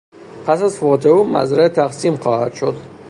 پس 0.47 0.61
از 0.61 0.77
فوت 0.77 1.05
او 1.05 1.23
مزرعه 1.27 1.69
تقسیم 1.69 2.17
خواهد 2.17 2.53
شد. 2.53 2.73